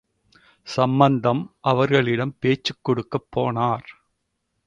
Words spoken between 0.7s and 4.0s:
சம்பந்தம், அவளிடம் பேச்சுக் கொடுக்கப் போனார்.